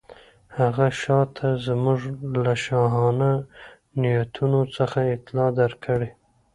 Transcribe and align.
هغه 0.59 0.87
تاته 1.03 1.47
زموږ 1.65 1.99
له 2.43 2.53
شاهانه 2.65 3.31
نیتونو 4.01 4.59
څخه 4.77 4.99
اطلاع 5.15 5.49
درکړې. 5.61 6.09